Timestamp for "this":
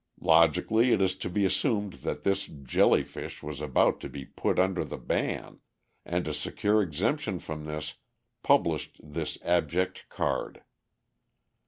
2.23-2.47, 7.65-7.93, 9.03-9.37